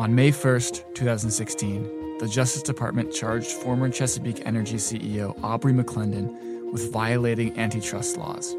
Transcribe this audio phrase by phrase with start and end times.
[0.00, 6.90] On May 1st, 2016, the Justice Department charged former Chesapeake Energy CEO Aubrey McClendon with
[6.90, 8.56] violating antitrust laws.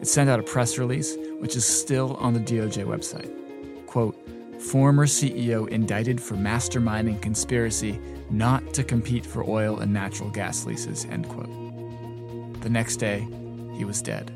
[0.00, 3.28] It sent out a press release, which is still on the DOJ website.
[3.88, 4.14] Quote,
[4.60, 7.98] former CEO indicted for masterminding conspiracy
[8.30, 11.50] not to compete for oil and natural gas leases, end quote.
[12.60, 13.26] The next day,
[13.74, 14.30] he was dead.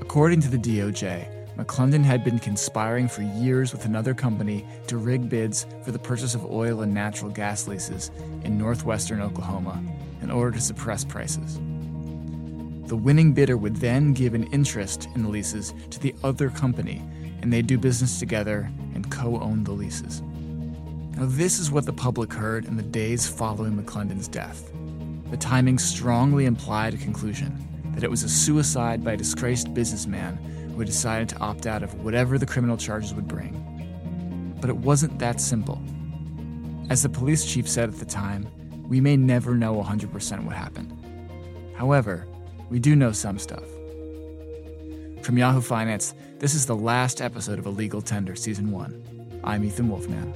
[0.00, 5.28] According to the DOJ, McClendon had been conspiring for years with another company to rig
[5.30, 8.10] bids for the purchase of oil and natural gas leases
[8.44, 9.82] in northwestern Oklahoma
[10.20, 11.58] in order to suppress prices.
[12.88, 17.02] The winning bidder would then give an interest in the leases to the other company,
[17.40, 20.20] and they'd do business together and co own the leases.
[21.16, 24.70] Now, this is what the public heard in the days following McClendon's death.
[25.30, 30.38] The timing strongly implied a conclusion that it was a suicide by a disgraced businessman
[30.78, 34.56] had decided to opt out of whatever the criminal charges would bring.
[34.60, 35.80] But it wasn't that simple.
[36.90, 38.46] As the police chief said at the time,
[38.88, 40.92] we may never know 100% what happened.
[41.76, 42.26] However,
[42.70, 43.64] we do know some stuff.
[45.22, 49.40] From Yahoo Finance, this is the last episode of Illegal Tender Season 1.
[49.42, 50.32] I'm Ethan Wolff-Mann.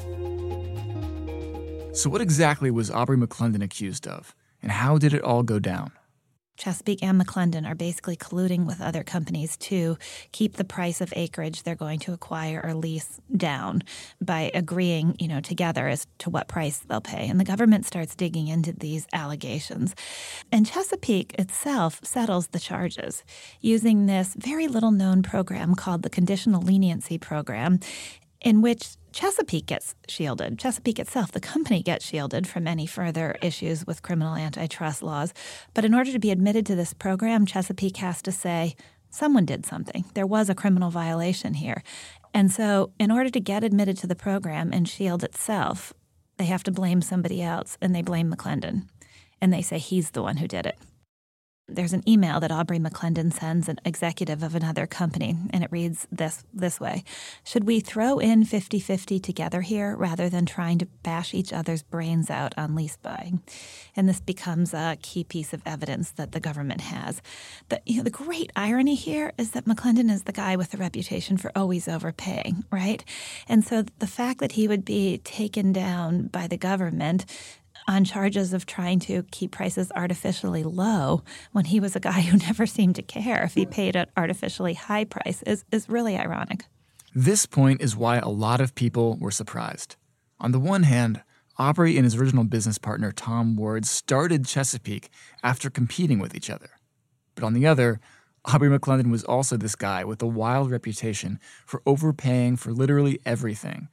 [1.94, 5.92] So, what exactly was Aubrey McClendon accused of, and how did it all go down?
[6.60, 9.96] Chesapeake and McClendon are basically colluding with other companies to
[10.32, 13.82] keep the price of acreage they're going to acquire or lease down
[14.20, 17.26] by agreeing, you know, together as to what price they'll pay.
[17.28, 19.94] And the government starts digging into these allegations.
[20.52, 23.24] And Chesapeake itself settles the charges
[23.62, 27.80] using this very little known program called the Conditional Leniency Program
[28.40, 30.58] in which Chesapeake gets shielded.
[30.58, 35.34] Chesapeake itself, the company, gets shielded from any further issues with criminal antitrust laws.
[35.74, 38.76] But in order to be admitted to this program, Chesapeake has to say,
[39.10, 40.04] someone did something.
[40.14, 41.82] There was a criminal violation here.
[42.32, 45.92] And so, in order to get admitted to the program and shield itself,
[46.36, 48.86] they have to blame somebody else, and they blame McClendon.
[49.40, 50.78] And they say he's the one who did it
[51.74, 56.06] there's an email that Aubrey McClendon sends an executive of another company, and it reads
[56.10, 57.04] this this way
[57.44, 61.82] Should we throw in 50 50 together here rather than trying to bash each other's
[61.82, 63.42] brains out on lease buying?
[63.96, 67.22] And this becomes a key piece of evidence that the government has.
[67.68, 70.78] The, you know, the great irony here is that McClendon is the guy with the
[70.78, 73.04] reputation for always overpaying, right?
[73.48, 77.24] And so the fact that he would be taken down by the government
[77.88, 82.36] on charges of trying to keep prices artificially low when he was a guy who
[82.38, 86.64] never seemed to care if he paid an artificially high price is, is really ironic.
[87.14, 89.96] This point is why a lot of people were surprised.
[90.38, 91.22] On the one hand,
[91.58, 95.10] Aubrey and his original business partner Tom Ward started Chesapeake
[95.42, 96.70] after competing with each other.
[97.34, 98.00] But on the other,
[98.46, 103.88] Aubrey McClendon was also this guy with a wild reputation for overpaying for literally everything,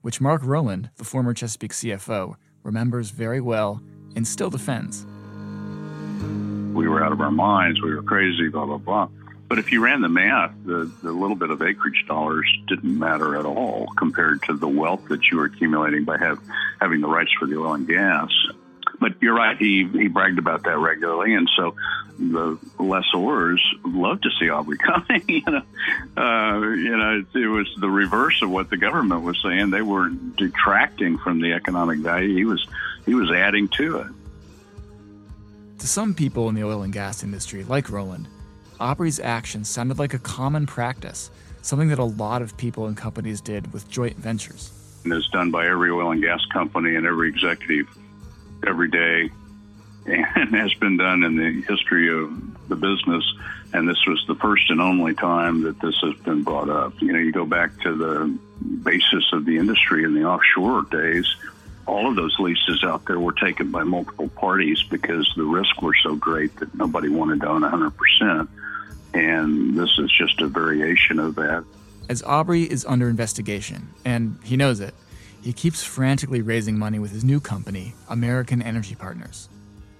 [0.00, 3.82] which Mark Rowland, the former Chesapeake CFO, remembers very well,
[4.16, 5.04] and still defends.
[6.74, 7.82] We were out of our minds.
[7.82, 9.08] We were crazy, blah, blah, blah.
[9.48, 13.36] But if you ran the math, the, the little bit of acreage dollars didn't matter
[13.36, 16.40] at all compared to the wealth that you were accumulating by have,
[16.80, 18.30] having the rights for the oil and gas.
[19.02, 21.34] But you're right, he, he bragged about that regularly.
[21.34, 21.74] And so
[22.18, 25.24] the lessors loved to see Aubrey coming.
[25.28, 25.62] you know,
[26.16, 29.70] uh, you know, it, it, was the reverse of what the government was saying.
[29.70, 32.34] They were detracting from the economic value.
[32.36, 32.66] He was
[33.04, 34.06] he was adding to it.
[35.78, 38.28] To some people in the oil and gas industry, like Rowland,
[38.78, 41.30] Aubrey's actions sounded like a common practice,
[41.62, 44.72] something that a lot of people and companies did with joint ventures.
[45.02, 47.88] And it's done by every oil and gas company and every executive
[48.66, 49.30] every day
[50.06, 53.24] and has been done in the history of the business.
[53.72, 57.00] And this was the first and only time that this has been brought up.
[57.00, 58.38] You know, you go back to the
[58.82, 61.26] basis of the industry in the offshore days,
[61.86, 65.94] all of those leases out there were taken by multiple parties because the risks were
[66.02, 68.48] so great that nobody wanted to own 100%.
[69.14, 71.64] And this is just a variation of that.
[72.08, 74.94] As Aubrey is under investigation, and he knows it,
[75.42, 79.48] he keeps frantically raising money with his new company, American Energy Partners.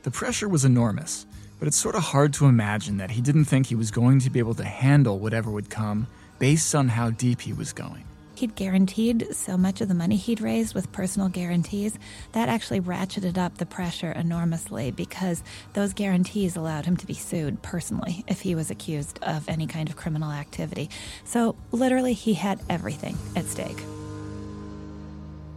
[0.05, 1.27] The pressure was enormous,
[1.59, 4.31] but it's sort of hard to imagine that he didn't think he was going to
[4.31, 6.07] be able to handle whatever would come
[6.39, 8.05] based on how deep he was going.
[8.35, 11.97] He'd guaranteed so much of the money he'd raised with personal guarantees.
[12.33, 15.45] That actually ratcheted up the pressure enormously because
[15.75, 19.89] those guarantees allowed him to be sued personally if he was accused of any kind
[19.89, 20.91] of criminal activity.
[21.25, 23.79] So, literally, he had everything at stake.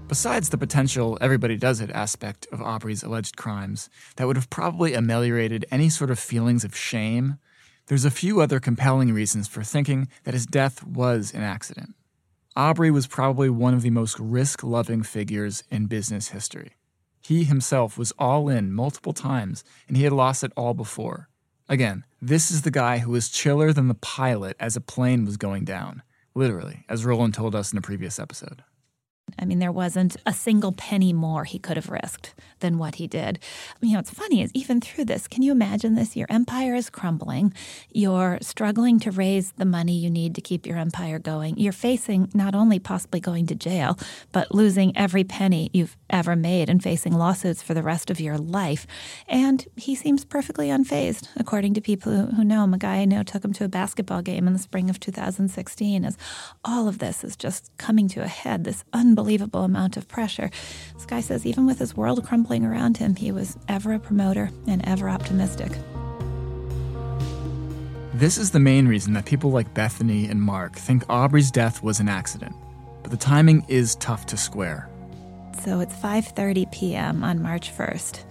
[0.08, 4.94] Besides the potential everybody does it aspect of Aubrey's alleged crimes that would have probably
[4.94, 7.40] ameliorated any sort of feelings of shame,
[7.88, 11.96] there's a few other compelling reasons for thinking that his death was an accident.
[12.56, 16.74] Aubrey was probably one of the most risk loving figures in business history.
[17.20, 21.30] He himself was all in multiple times, and he had lost it all before.
[21.68, 25.36] Again, this is the guy who was chiller than the pilot as a plane was
[25.36, 26.04] going down,
[26.36, 28.64] literally, as Rowland told us in a previous episode.
[29.38, 33.08] I mean, there wasn't a single penny more he could have risked than what he
[33.08, 33.40] did.
[33.82, 36.16] You know, it's funny is even through this, can you imagine this?
[36.16, 37.54] Your empire is crumbling.
[37.92, 41.58] You're struggling to raise the money you need to keep your empire going.
[41.58, 44.00] You're facing not only possibly going to jail,
[44.32, 48.38] but losing every penny you've ever made and facing lawsuits for the rest of your
[48.38, 48.88] life.
[49.28, 52.76] And he seems perfectly unfazed, according to people who, know him.
[52.76, 56.06] A guy I know took him to a basketball game in the spring of 2016
[56.06, 56.16] as
[56.64, 60.50] all of this is just coming to a head, this unbelievable amount of pressure.
[60.94, 64.50] This guy says even with his world crumbling around him, he was ever a promoter
[64.68, 65.72] and ever optimistic.
[68.14, 72.00] This is the main reason that people like Bethany and Mark think Aubrey's death was
[72.00, 72.56] an accident.
[73.02, 74.90] But the timing is tough to square.
[75.64, 77.24] So it's 5:30 p.m.
[77.24, 78.24] on March 1st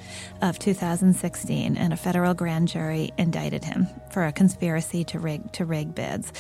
[0.43, 5.65] of 2016, and a federal grand jury indicted him for a conspiracy to rig to
[5.65, 6.33] rig bids.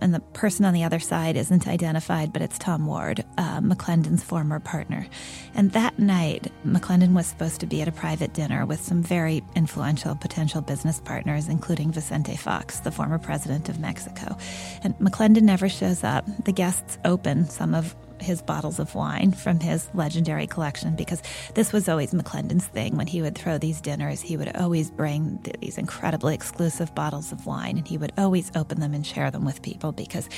[0.00, 4.24] And the person on the other side isn't identified, but it's Tom Ward, uh, McClendon's
[4.24, 5.06] former partner.
[5.54, 9.42] And that night, McClendon was supposed to be at a private dinner with some very
[9.54, 14.36] influential potential business partners, including Vicente Fox, the former president of Mexico.
[14.82, 16.24] And McClendon never shows up.
[16.44, 21.22] The guests open some of his bottles of wine from his legendary collection because
[21.54, 22.96] this was always McClendon's thing.
[22.96, 27.46] When he would throw these dinners, he would always bring these incredibly exclusive bottles of
[27.46, 30.28] wine and he would always open them and share them with people because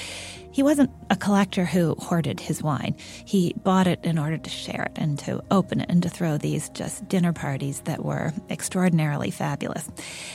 [0.52, 2.94] he wasn't a collector who hoarded his wine.
[3.24, 6.36] He bought it in order to share it and to open it and to throw
[6.36, 9.90] these just dinner parties that were extraordinarily fabulous.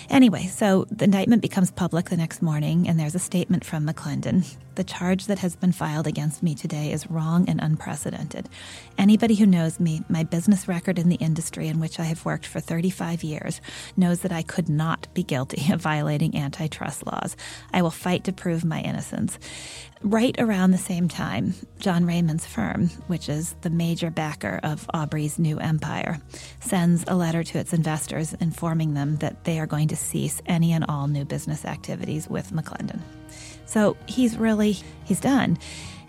[0.09, 4.57] Anyway, so the indictment becomes public the next morning, and there's a statement from McClendon.
[4.77, 8.47] The charge that has been filed against me today is wrong and unprecedented.
[8.95, 12.45] Anybody who knows me, my business record in the industry in which I have worked
[12.45, 13.59] for 35 years,
[13.95, 17.35] knows that I could not be guilty of violating antitrust laws.
[17.73, 19.39] I will fight to prove my innocence.
[20.03, 25.39] Right around the same time, John Raymond's firm, which is the major backer of Aubrey's
[25.39, 26.21] new empire,
[26.59, 30.71] sends a letter to its investors informing them that they are going to cease any
[30.71, 33.01] and all new business activities with McClendon.
[33.67, 35.57] So he's really, he's done.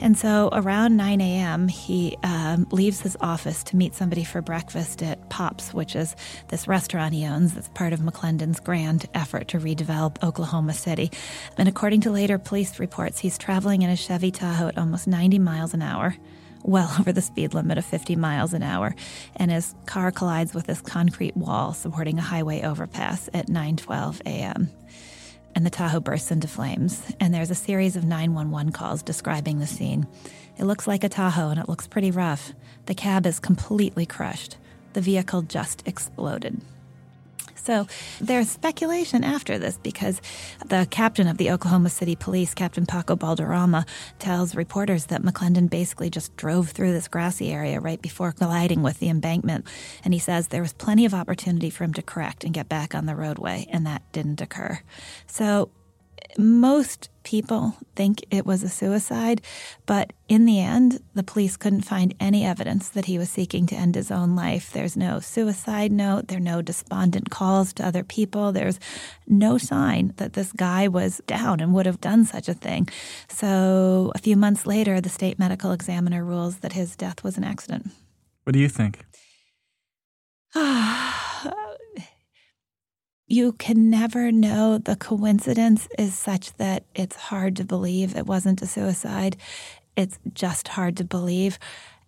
[0.01, 5.03] And so around 9 a.m., he um, leaves his office to meet somebody for breakfast
[5.03, 6.15] at Pops, which is
[6.49, 11.11] this restaurant he owns that's part of McClendon's grand effort to redevelop Oklahoma City.
[11.57, 15.41] And according to later police reports, he's traveling in a Chevy Tahoe at almost 90
[15.41, 16.17] miles an hour
[16.65, 18.95] well over the speed limit of 50 miles an hour,
[19.37, 24.71] and his car collides with this concrete wall supporting a highway overpass at 9:12 a.m
[25.59, 29.67] and the Tahoe bursts into flames, and there's a series of 911 calls describing the
[29.67, 30.07] scene.
[30.57, 32.53] It looks like a Tahoe and it looks pretty rough.
[32.87, 34.57] The cab is completely crushed.
[34.93, 36.61] The vehicle just exploded.
[37.65, 37.87] So
[38.21, 40.21] there's speculation after this because
[40.67, 43.87] the captain of the Oklahoma City Police, Captain Paco Balderrama,
[44.19, 48.99] tells reporters that McClendon basically just drove through this grassy area right before colliding with
[48.99, 49.67] the embankment.
[50.05, 52.95] And he says there was plenty of opportunity for him to correct and get back
[52.95, 54.81] on the roadway, and that didn't occur.
[55.27, 55.71] So
[56.39, 59.43] most people think it was a suicide,
[59.85, 63.75] but in the end, the police couldn't find any evidence that he was seeking to
[63.75, 64.73] end his own life.
[64.73, 68.81] There's no suicide note, there are no despondent calls to other people, there's
[69.27, 72.89] no sign that this guy was down and would have done such a thing.
[73.29, 77.45] So a few months later, the state medical examiner rules that his death was an
[77.45, 77.91] accident.
[78.45, 79.05] What do you think?
[83.29, 84.79] you can never know.
[84.79, 89.37] The coincidence is such that it's hard to believe it wasn't a suicide.
[89.97, 91.59] It's just hard to believe.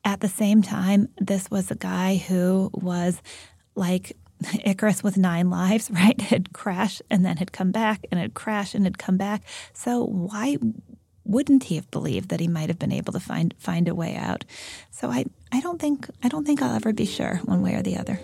[0.03, 3.21] At the same time, this was a guy who was
[3.75, 4.17] like
[4.65, 6.19] Icarus with nine lives, right?
[6.21, 9.43] Had crashed and then had come back and had crashed and had come back.
[9.75, 10.57] So why
[11.25, 14.17] wouldn't he have believed that he might have been able to find find a way
[14.17, 14.47] out?
[14.91, 17.83] So I, I don't think I don't think I'll ever be sure one way or
[17.83, 18.21] the other.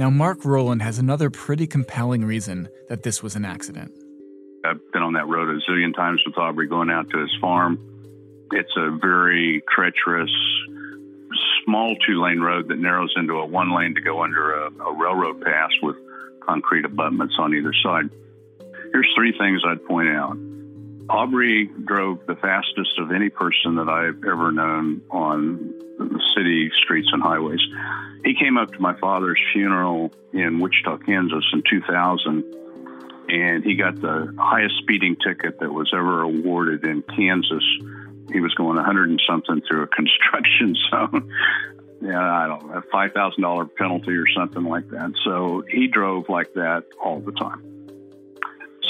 [0.00, 3.92] Now, Mark Rowland has another pretty compelling reason that this was an accident.
[4.64, 7.78] I've been on that road a zillion times with Aubrey going out to his farm.
[8.50, 10.30] It's a very treacherous,
[11.66, 14.94] small two lane road that narrows into a one lane to go under a, a
[14.94, 15.96] railroad pass with
[16.40, 18.08] concrete abutments on either side.
[18.94, 20.34] Here's three things I'd point out.
[21.10, 27.08] Aubrey drove the fastest of any person that I've ever known on the city streets
[27.12, 27.60] and highways.
[28.24, 32.44] He came up to my father's funeral in Wichita, Kansas in 2000,
[33.28, 37.64] and he got the highest speeding ticket that was ever awarded in Kansas
[38.32, 41.32] he was going 100 and something through a construction zone.
[42.00, 45.12] yeah, I don't know, a five thousand dollar penalty or something like that.
[45.24, 47.79] So he drove like that all the time.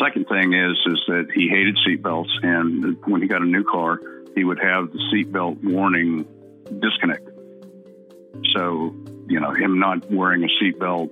[0.02, 4.00] Second thing is is that he hated seatbelts, and when he got a new car,
[4.35, 6.26] he would have the seatbelt warning
[6.78, 7.35] disconnected.
[8.54, 8.95] So
[9.28, 11.11] you know, him not wearing a seatbelt,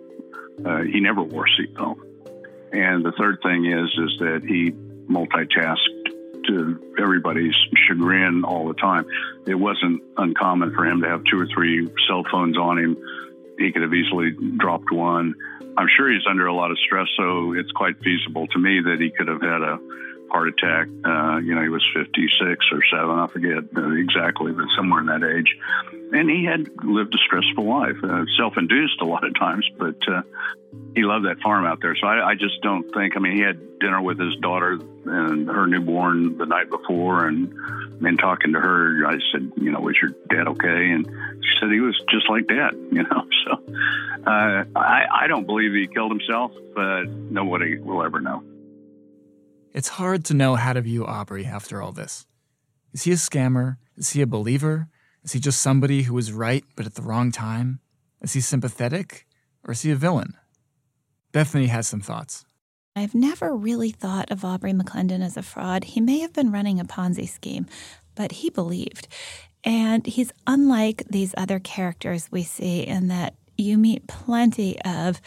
[0.64, 1.98] uh, he never wore a seatbelt.
[2.72, 4.72] And the third thing is is that he
[5.10, 7.54] multitasked to everybody's
[7.86, 9.06] chagrin all the time.
[9.46, 12.96] It wasn't uncommon for him to have two or three cell phones on him.
[13.58, 15.34] He could have easily dropped one.
[15.78, 18.98] I'm sure he's under a lot of stress, so it's quite feasible to me that
[18.98, 19.78] he could have had a
[20.28, 20.88] heart attack.
[21.04, 25.06] Uh, you know, he was 56 or 7, I forget uh, exactly, but somewhere in
[25.06, 25.56] that age.
[26.12, 29.96] And he had lived a stressful life, uh, self induced a lot of times, but
[30.08, 30.22] uh,
[30.98, 31.94] he loved that farm out there.
[31.94, 34.72] So I, I just don't think, I mean, he had dinner with his daughter
[35.06, 37.52] and her newborn the night before, and
[38.04, 40.90] and talking to her, I said, you know, was your dad okay?
[40.90, 43.26] And she said he was just like dad, you know.
[43.44, 43.74] So
[44.26, 48.42] uh, I, I don't believe he killed himself, but nobody will ever know.
[49.72, 52.26] It's hard to know how to view Aubrey after all this.
[52.92, 53.76] Is he a scammer?
[53.96, 54.88] Is he a believer?
[55.22, 57.80] Is he just somebody who was right but at the wrong time?
[58.20, 59.26] Is he sympathetic?
[59.64, 60.34] Or is he a villain?
[61.32, 62.44] Bethany has some thoughts.
[62.96, 65.84] I've never really thought of Aubrey McClendon as a fraud.
[65.84, 67.66] He may have been running a Ponzi scheme,
[68.14, 69.06] but he believed.
[69.62, 75.20] And he's unlike these other characters we see in that you meet plenty of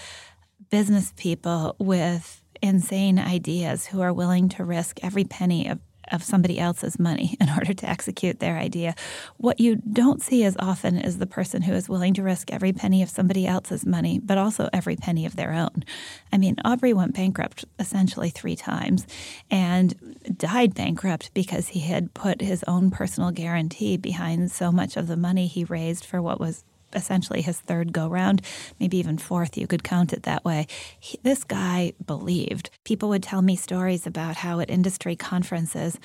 [0.69, 5.79] business people with insane ideas who are willing to risk every penny of
[6.11, 8.95] of somebody else's money in order to execute their idea.
[9.37, 12.73] What you don't see as often is the person who is willing to risk every
[12.73, 15.83] penny of somebody else's money, but also every penny of their own.
[16.31, 19.05] I mean, Aubrey went bankrupt essentially three times
[19.49, 25.07] and died bankrupt because he had put his own personal guarantee behind so much of
[25.07, 28.41] the money he raised for what was essentially his third go round,
[28.79, 30.67] maybe even fourth, you could count it that way.
[30.99, 32.69] He, this guy believed.
[32.83, 35.99] People would tell me stories about how at industry conferences,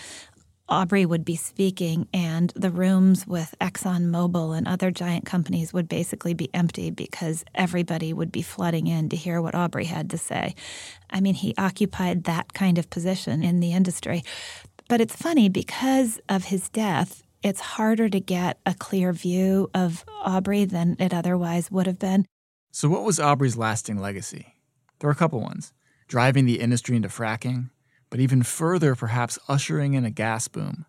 [0.69, 6.35] Aubrey would be speaking, and the rooms with ExxonMobil and other giant companies would basically
[6.35, 10.57] be empty because everybody would be flooding in to hear what Aubrey had to say.
[11.09, 14.25] I mean, he occupied that kind of position in the industry.
[14.89, 20.05] But it's funny because of his death, it's harder to get a clear view of
[20.25, 22.27] Aubrey than it otherwise would have been.
[22.73, 24.57] So, what was Aubrey's lasting legacy?
[24.99, 25.73] There are a couple ones
[26.09, 27.71] driving the industry into fracking,
[28.11, 30.87] but even further, perhaps ushering in a gas boom.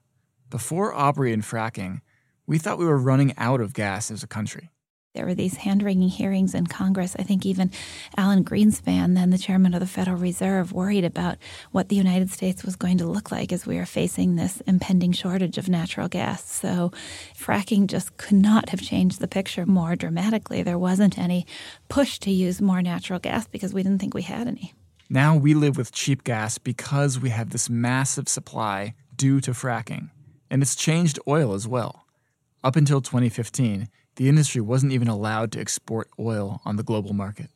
[0.50, 2.02] Before Aubrey and fracking,
[2.48, 4.72] we thought we were running out of gas as a country.
[5.18, 7.16] There were these hand wringing hearings in Congress.
[7.18, 7.72] I think even
[8.18, 11.40] Alan Greenspan, then the chairman of the Federal Reserve, worried about
[11.72, 15.14] what the United States was going to look like as we are facing this impending
[15.14, 16.48] shortage of natural gas.
[16.48, 16.92] So
[17.36, 20.62] fracking just could not have changed the picture more dramatically.
[20.62, 21.48] There wasn't any
[21.90, 24.76] push to use more natural gas because we didn't think we had any.
[25.10, 30.12] Now we live with cheap gas because we have this massive supply due to fracking.
[30.52, 32.06] And it's changed oil as well.
[32.64, 37.50] Up until 2015, the industry wasn't even allowed to export oil on the global market.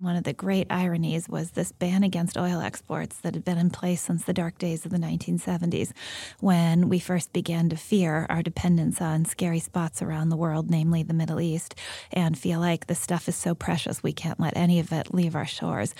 [0.00, 3.70] One of the great ironies was this ban against oil exports that had been in
[3.70, 5.92] place since the dark days of the 1970s,
[6.40, 11.02] when we first began to fear our dependence on scary spots around the world, namely
[11.02, 11.74] the Middle East,
[12.12, 15.36] and feel like the stuff is so precious we can't let any of it leave
[15.36, 15.94] our shores.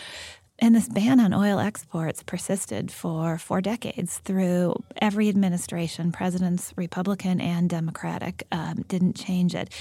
[0.61, 7.40] And this ban on oil exports persisted for four decades through every administration, presidents, Republican
[7.40, 9.73] and Democratic, um, didn't change it.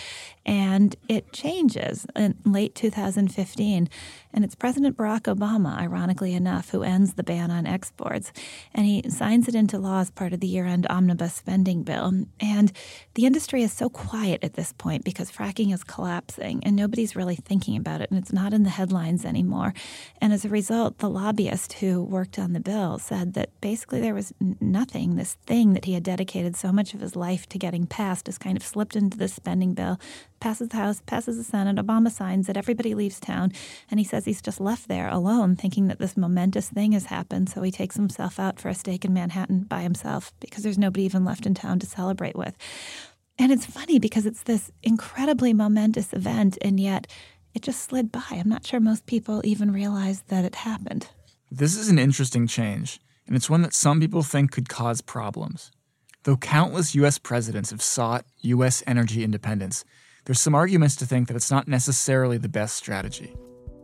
[0.45, 3.87] And it changes in late 2015.
[4.33, 8.31] And it's President Barack Obama, ironically enough, who ends the ban on exports.
[8.73, 12.25] And he signs it into law as part of the year end omnibus spending bill.
[12.39, 12.71] And
[13.13, 17.35] the industry is so quiet at this point because fracking is collapsing and nobody's really
[17.35, 18.09] thinking about it.
[18.09, 19.73] And it's not in the headlines anymore.
[20.19, 24.15] And as a result, the lobbyist who worked on the bill said that basically there
[24.15, 27.85] was nothing, this thing that he had dedicated so much of his life to getting
[27.85, 29.99] passed, has kind of slipped into the spending bill
[30.43, 31.77] passes the House, passes the Senate.
[31.77, 32.57] Obama signs it.
[32.57, 33.53] Everybody leaves town.
[33.89, 37.47] And he says he's just left there alone, thinking that this momentous thing has happened.
[37.49, 41.05] So he takes himself out for a steak in Manhattan by himself because there's nobody
[41.05, 42.57] even left in town to celebrate with.
[43.39, 47.07] And it's funny because it's this incredibly momentous event, and yet
[47.53, 48.25] it just slid by.
[48.31, 51.07] I'm not sure most people even realized that it happened.
[51.49, 55.71] This is an interesting change, and it's one that some people think could cause problems.
[56.23, 57.17] Though countless U.S.
[57.17, 58.83] presidents have sought U.S.
[58.85, 59.85] energy independence,
[60.25, 63.35] there's some arguments to think that it's not necessarily the best strategy.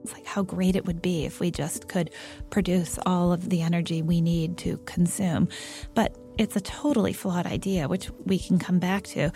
[0.04, 2.12] It's like how great it would be if we just could
[2.50, 5.50] produce all of the energy we need to consume.
[5.94, 9.32] But it's a totally flawed idea, which we can come back to.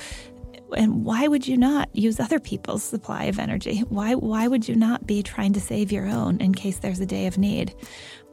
[0.78, 3.80] And why would you not use other people's supply of energy?
[3.90, 7.06] Why, why would you not be trying to save your own in case there's a
[7.06, 7.76] day of need?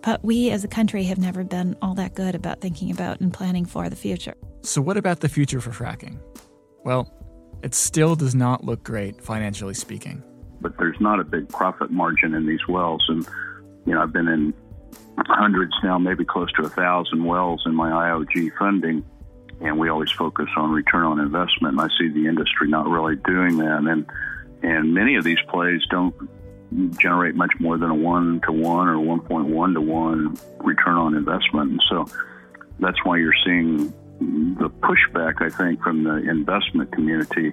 [0.02, 3.34] But we as a country have never been all that good about thinking about and
[3.34, 4.34] planning for the future.
[4.62, 6.18] So, what about the future for fracking?
[6.84, 7.12] Well,
[7.62, 10.22] it still does not look great, financially speaking.
[10.60, 13.04] But there's not a big profit margin in these wells.
[13.08, 13.26] And,
[13.86, 14.54] you know, I've been in
[15.18, 19.04] hundreds now, maybe close to a thousand wells in my IOG funding.
[19.60, 21.78] And we always focus on return on investment.
[21.78, 23.84] And I see the industry not really doing that.
[23.86, 24.06] And,
[24.62, 26.14] and many of these plays don't
[26.98, 31.72] generate much more than a one to one or 1.1 to one return on investment.
[31.72, 32.06] And so
[32.78, 37.52] that's why you're seeing the pushback, I think, from the investment community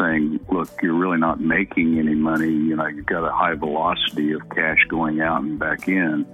[0.00, 2.50] saying, look, you're really not making any money.
[2.50, 6.26] You know, you've got a high velocity of cash going out and back in,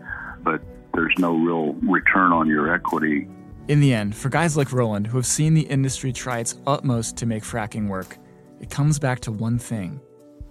[0.42, 0.62] but
[0.94, 3.28] there's no real return on your equity.
[3.66, 7.16] In the end, for guys like Rowland who have seen the industry try its utmost
[7.18, 8.16] to make fracking work,
[8.60, 10.00] it comes back to one thing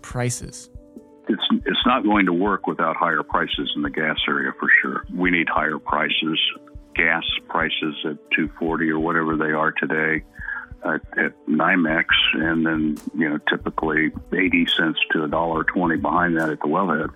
[0.02, 0.70] prices.
[1.28, 5.06] It's, it's not going to work without higher prices in the gas area for sure.
[5.14, 6.40] We need higher prices
[6.98, 10.24] gas prices at 240 or whatever they are today
[10.84, 16.38] at, at NYMEX, and then you know typically 80 cents to a dollar 20 behind
[16.38, 17.10] that at the wellhead.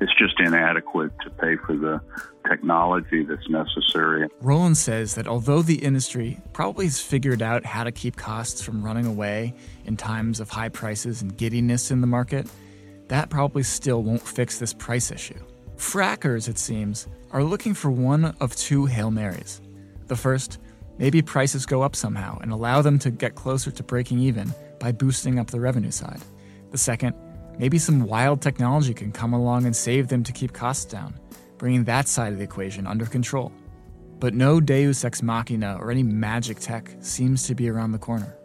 [0.00, 2.00] It's just inadequate to pay for the
[2.48, 4.28] technology that's necessary.
[4.40, 8.84] Rowland says that although the industry probably has figured out how to keep costs from
[8.84, 12.48] running away in times of high prices and giddiness in the market,
[13.08, 15.38] that probably still won't fix this price issue.
[15.76, 19.60] Frackers, it seems, are looking for one of two Hail Marys.
[20.06, 20.58] The first,
[20.98, 24.92] maybe prices go up somehow and allow them to get closer to breaking even by
[24.92, 26.20] boosting up the revenue side.
[26.70, 27.14] The second,
[27.58, 31.14] maybe some wild technology can come along and save them to keep costs down,
[31.58, 33.52] bringing that side of the equation under control.
[34.18, 38.36] But no deus ex machina or any magic tech seems to be around the corner.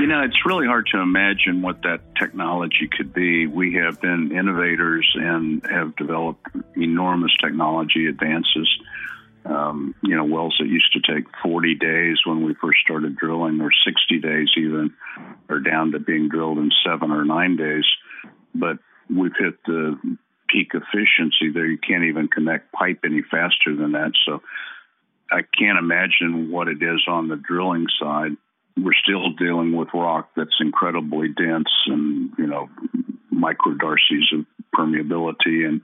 [0.00, 3.46] You know, it's really hard to imagine what that technology could be.
[3.46, 8.68] We have been innovators and have developed enormous technology advances.
[9.44, 13.60] Um, you know, wells that used to take 40 days when we first started drilling,
[13.60, 14.94] or 60 days even,
[15.48, 17.84] are down to being drilled in seven or nine days.
[18.54, 18.78] But
[19.10, 19.98] we've hit the
[20.48, 21.66] peak efficiency there.
[21.66, 24.12] You can't even connect pipe any faster than that.
[24.26, 24.42] So
[25.30, 28.36] I can't imagine what it is on the drilling side
[28.76, 32.68] we're still dealing with rock that's incredibly dense and you know
[33.32, 35.80] microdarcies of permeability and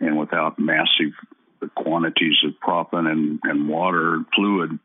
[0.00, 1.12] and without massive
[1.74, 4.78] quantities of proppant and, and water fluid.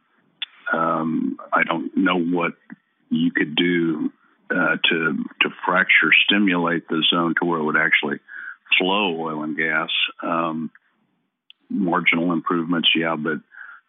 [0.72, 2.54] Um, I don't know what
[3.10, 4.12] you could do
[4.50, 8.20] uh, to to fracture stimulate the zone to where it would actually
[8.78, 9.90] flow oil and gas.
[10.24, 10.72] Um,
[11.70, 13.40] marginal improvements, yeah, but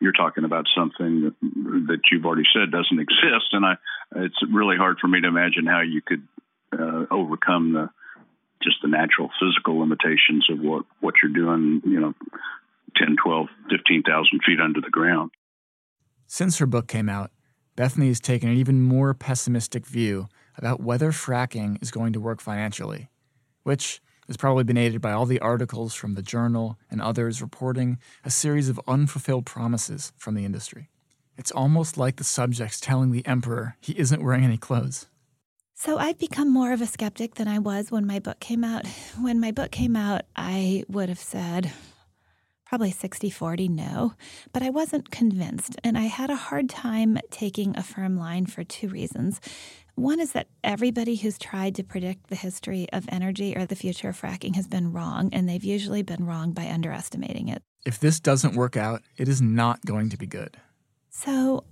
[0.03, 1.33] you're talking about something
[1.87, 3.75] that, you've already said doesn't exist, and I
[4.17, 6.27] it's really hard for me to imagine how you could
[6.73, 7.91] uh, overcome the
[8.63, 11.83] just the natural physical limitations of what what you're doing.
[11.85, 12.15] You know,
[12.97, 15.31] 10, 12, 15,000 feet under the ground.
[16.27, 17.31] Since her book came out,
[17.77, 22.41] Bethany has taken an even more pessimistic view about whether fracking is going to work
[22.41, 23.09] financially,
[23.63, 27.99] which has probably been aided by all the articles from the Journal and others reporting
[28.25, 30.89] a series of unfulfilled promises from the industry.
[31.37, 35.07] It's almost like the subject's telling the emperor he isn't wearing any clothes.
[35.75, 38.87] So I've become more of a skeptic than I was when my book came out.
[39.21, 41.71] When my book came out, I would have said
[42.73, 44.15] probably 60 40 no,
[44.55, 45.77] but I wasn't convinced.
[45.85, 49.43] And I had a hard time taking a firm line for two reasons.
[49.95, 54.09] One is that everybody who's tried to predict the history of energy or the future
[54.09, 57.63] of fracking has been wrong, and they've usually been wrong by underestimating it.
[57.85, 60.57] If this doesn't work out, it is not going to be good.
[61.11, 61.65] So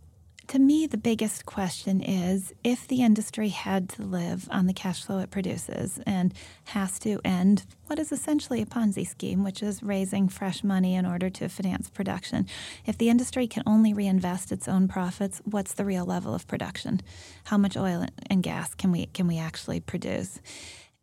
[0.50, 5.04] to me, the biggest question is if the industry had to live on the cash
[5.04, 6.34] flow it produces and
[6.64, 11.06] has to end what is essentially a Ponzi scheme, which is raising fresh money in
[11.06, 12.48] order to finance production,
[12.84, 17.00] if the industry can only reinvest its own profits, what's the real level of production?
[17.44, 20.40] How much oil and gas can we can we actually produce?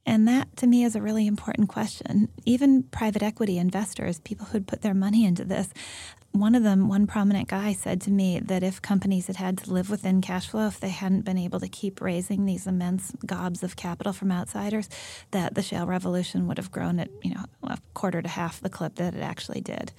[0.05, 2.27] And that to me is a really important question.
[2.45, 5.69] Even private equity investors, people who'd put their money into this,
[6.39, 9.73] one of them, one prominent guy, said to me that if companies had had to
[9.73, 13.63] live within cash flow, if they hadn't been able to keep raising these immense gobs
[13.63, 14.89] of capital from outsiders,
[15.31, 18.69] that the shale revolution would have grown at you know a quarter to half the
[18.69, 19.91] clip that it actually did.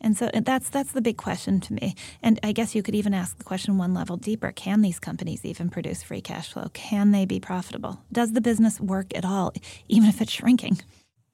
[0.00, 1.94] And so that's that's the big question to me.
[2.22, 5.44] And I guess you could even ask the question one level deeper: Can these companies
[5.44, 6.70] even produce free cash flow?
[6.72, 8.00] Can they be profitable?
[8.12, 9.52] Does the business work at all,
[9.88, 10.80] even if it's shrinking?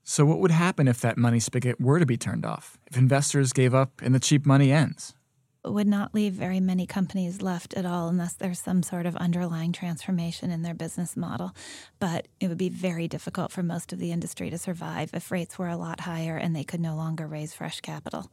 [0.07, 2.79] So, what would happen if that money spigot were to be turned off?
[2.87, 5.15] If investors gave up and the cheap money ends?
[5.65, 9.17] It would not leave very many companies left at all unless there's some sort of
[9.17, 11.53] underlying transformation in their business model.
[12.01, 15.59] But it would be very difficult for most of the industry to survive if rates
[15.59, 18.31] were a lot higher and they could no longer raise fresh capital.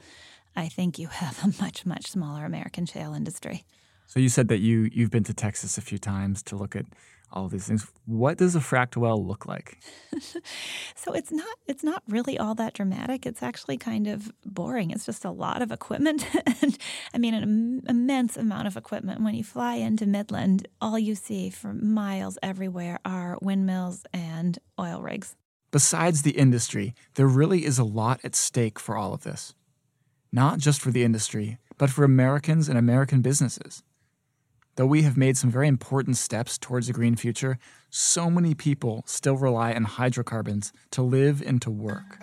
[0.58, 3.64] I think you have a much, much smaller American shale industry.
[4.08, 6.86] So you said that you you've been to Texas a few times to look at
[7.34, 7.88] all these things.
[8.06, 9.80] What does a fractal well look like?
[10.96, 13.26] so it's not it's not really all that dramatic.
[13.26, 14.92] It's actually kind of boring.
[14.92, 16.26] It's just a lot of equipment,
[16.62, 16.78] and
[17.14, 19.22] I mean an immense amount of equipment.
[19.22, 25.02] When you fly into Midland, all you see for miles everywhere are windmills and oil
[25.02, 25.36] rigs.
[25.72, 29.56] Besides the industry, there really is a lot at stake for all of this.
[30.32, 33.84] Not just for the industry, but for Americans and American businesses.
[34.78, 37.58] Though we have made some very important steps towards a green future,
[37.90, 42.22] so many people still rely on hydrocarbons to live and to work.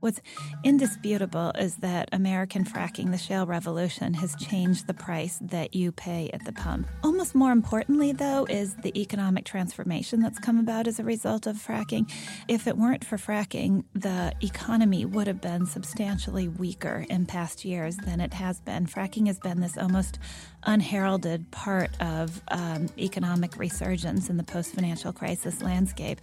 [0.00, 0.20] What's
[0.62, 6.30] indisputable is that American fracking, the shale revolution, has changed the price that you pay
[6.32, 6.86] at the pump.
[7.02, 11.56] Almost more importantly, though, is the economic transformation that's come about as a result of
[11.56, 12.10] fracking.
[12.46, 17.96] If it weren't for fracking, the economy would have been substantially weaker in past years
[17.96, 18.86] than it has been.
[18.86, 20.18] Fracking has been this almost
[20.66, 26.20] unheralded part of um, economic resurgence in the post financial crisis landscape.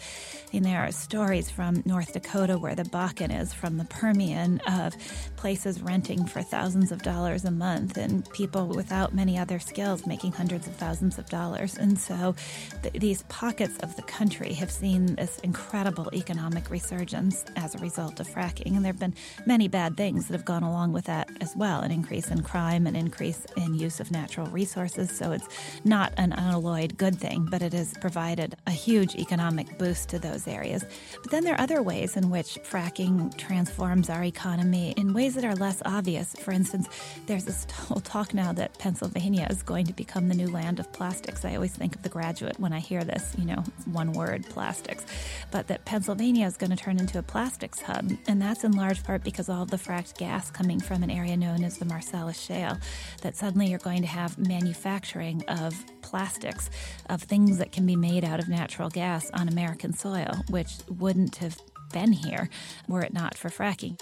[0.51, 4.93] And there are stories from North Dakota where the Bakken is from the Permian of
[5.37, 10.33] places renting for thousands of dollars a month and people without many other skills making
[10.33, 11.77] hundreds of thousands of dollars.
[11.77, 12.35] And so
[12.81, 18.19] th- these pockets of the country have seen this incredible economic resurgence as a result
[18.19, 18.75] of fracking.
[18.75, 21.79] And there have been many bad things that have gone along with that as well
[21.79, 25.09] an increase in crime, an increase in use of natural resources.
[25.09, 25.47] So it's
[25.85, 30.49] not an unalloyed good thing, but it has provided a huge economic boost to those
[30.49, 30.83] areas.
[31.21, 35.45] But then there are other ways in which fracking transforms our economy in ways that
[35.45, 36.33] are less obvious.
[36.39, 36.89] For instance,
[37.27, 40.91] there's this whole talk now that Pennsylvania is going to become the new land of
[40.91, 41.45] plastics.
[41.45, 45.05] I always think of the graduate when I hear this, you know, one word, plastics.
[45.51, 48.11] But that Pennsylvania is going to turn into a plastics hub.
[48.27, 51.37] And that's in large part because all of the fracked gas coming from an area
[51.37, 52.79] known as the Marcellus Shale,
[53.21, 56.71] that suddenly you're going to have manufacturing of plastics,
[57.11, 61.35] of things that can be made out of natural gas on American soil, which wouldn't
[61.35, 61.55] have
[61.93, 62.49] been here
[62.89, 63.97] were it not for fracking.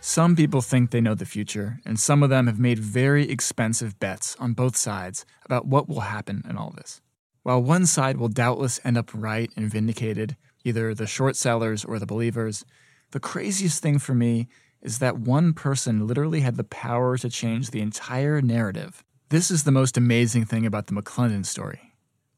[0.00, 4.00] Some people think they know the future, and some of them have made very expensive
[4.00, 7.02] bets on both sides about what will happen in all this.
[7.42, 11.98] While one side will doubtless end up right and vindicated, either the short sellers or
[11.98, 12.64] the believers,
[13.10, 14.48] the craziest thing for me
[14.82, 19.04] is that one person literally had the power to change the entire narrative.
[19.28, 21.92] This is the most amazing thing about the McClendon story.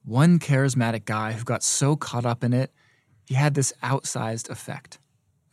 [0.05, 2.73] One charismatic guy who got so caught up in it
[3.25, 4.99] he had this outsized effect.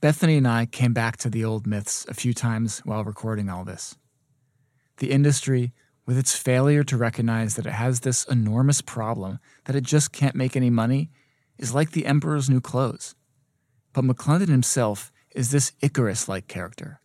[0.01, 3.65] Bethany and I came back to the old myths a few times while recording all
[3.65, 3.95] this.
[4.97, 5.73] The industry,
[6.05, 10.35] with its failure to recognize that it has this enormous problem that it just can't
[10.35, 11.11] make any money,
[11.57, 13.15] is like the emperor's new clothes.
[13.93, 17.01] But McClendon himself is this Icarus like character,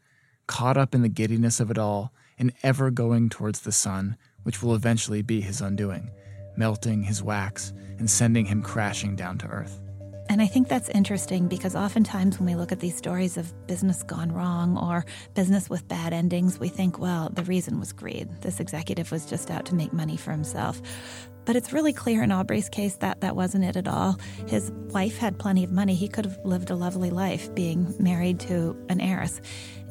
[0.46, 4.62] caught up in the giddiness of it all and ever going towards the sun, which
[4.62, 6.10] will eventually be his undoing,
[6.56, 9.80] melting his wax and sending him crashing down to earth.
[10.28, 14.02] And I think that's interesting because oftentimes when we look at these stories of business
[14.02, 18.28] gone wrong or business with bad endings, we think, well, the reason was greed.
[18.40, 20.80] This executive was just out to make money for himself.
[21.44, 24.18] But it's really clear in Aubrey's case that that wasn't it at all.
[24.46, 25.94] His wife had plenty of money.
[25.94, 29.42] He could have lived a lovely life being married to an heiress.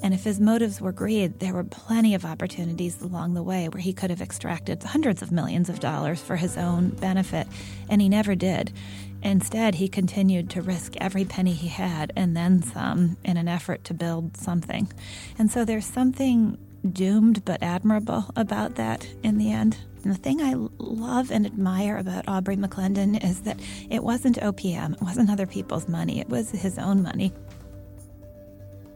[0.02, 3.82] And if his motives were greed, there were plenty of opportunities along the way where
[3.82, 7.48] he could have extracted hundreds of millions of dollars for his own benefit,
[7.88, 8.74] and he never did.
[9.24, 13.84] Instead, he continued to risk every penny he had and then some in an effort
[13.86, 14.92] to build something.
[15.40, 16.58] And so there's something
[16.92, 19.78] doomed but admirable about that in the end.
[20.04, 23.58] And the thing I love and admire about Aubrey McClendon is that
[23.90, 27.32] it wasn't OPM, it wasn't other people's money, it was his own money.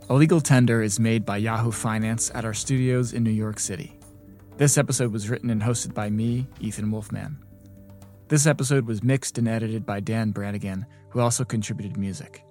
[0.10, 3.98] Illegal Tender is made by Yahoo Finance at our studios in New York City.
[4.58, 7.38] This episode was written and hosted by me, Ethan Wolff-Mann.
[8.30, 12.44] This episode was mixed and edited by Dan Brannigan, who also contributed music.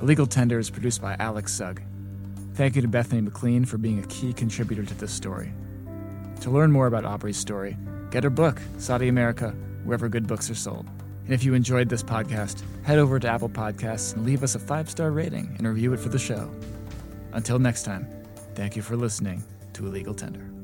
[0.00, 1.82] Illegal Tender is produced by Alex Sugg.
[2.54, 5.52] Thank you to Bethany McLean for being a key contributor to this story.
[6.42, 7.76] To learn more about Aubrey's story,
[8.12, 9.50] get her book, Saudi America,
[9.82, 10.86] wherever good books are sold.
[11.24, 14.60] And if you enjoyed this podcast, head over to Apple Podcasts and leave us a
[14.60, 16.48] five star rating and review it for the show.
[17.32, 18.06] Until next time,
[18.54, 20.61] thank you for listening to Illegal Tender.